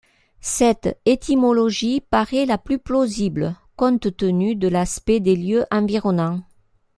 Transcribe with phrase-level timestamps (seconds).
[0.39, 6.41] Cette étymologie paraît la plus plausible compte tenu de l'aspect des lieux environnants.